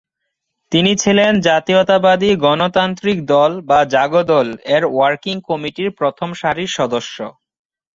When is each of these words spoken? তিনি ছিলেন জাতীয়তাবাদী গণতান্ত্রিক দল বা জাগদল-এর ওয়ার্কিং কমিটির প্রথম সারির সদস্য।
তিনি 0.71 0.91
ছিলেন 0.95 1.31
জাতীয়তাবাদী 1.41 2.29
গণতান্ত্রিক 2.37 3.17
দল 3.25 3.51
বা 3.69 3.79
জাগদল-এর 3.85 4.83
ওয়ার্কিং 4.87 5.35
কমিটির 5.47 5.89
প্রথম 5.99 6.29
সারির 6.33 6.71
সদস্য। 6.77 7.17